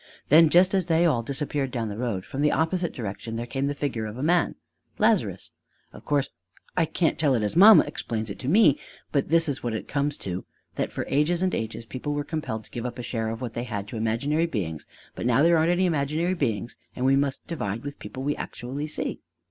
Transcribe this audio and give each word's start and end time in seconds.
"Then 0.29 0.49
just 0.49 0.73
as 0.73 0.87
they 0.87 1.05
all 1.05 1.21
disappeared 1.21 1.69
down 1.69 1.87
the 1.89 1.95
road, 1.95 2.25
from 2.25 2.41
the 2.41 2.51
opposite 2.51 2.91
direction 2.91 3.35
there 3.35 3.45
came 3.45 3.67
the 3.67 3.75
figure 3.75 4.07
of 4.07 4.17
a 4.17 4.23
man 4.23 4.55
Lazarus. 4.97 5.51
Of 5.93 6.05
course 6.05 6.29
I 6.75 6.85
can't 6.85 7.19
tell 7.19 7.35
it 7.35 7.43
as 7.43 7.55
mamma 7.55 7.83
explains 7.83 8.31
it 8.31 8.39
to 8.39 8.47
me, 8.47 8.79
but 9.11 9.29
this 9.29 9.47
is 9.47 9.61
what 9.61 9.75
it 9.75 9.87
comes 9.87 10.17
to: 10.25 10.43
that 10.73 10.91
for 10.91 11.05
ages 11.07 11.43
and 11.43 11.53
ages 11.53 11.85
people 11.85 12.13
were 12.15 12.23
compelled 12.23 12.63
to 12.63 12.71
give 12.71 12.83
up 12.83 12.97
a 12.97 13.03
share 13.03 13.29
of 13.29 13.41
what 13.41 13.53
they 13.53 13.65
had 13.65 13.87
to 13.89 13.95
imaginary 13.95 14.47
beings; 14.47 14.87
but 15.13 15.27
now 15.27 15.43
there 15.43 15.55
aren't 15.55 15.69
any 15.69 15.85
imaginary 15.85 16.33
beings, 16.33 16.77
and 16.95 17.05
we 17.05 17.15
must 17.15 17.45
divide 17.45 17.83
with 17.83 17.99
people 17.99 18.23
we 18.23 18.35
actually 18.37 18.87
see." 18.87 19.19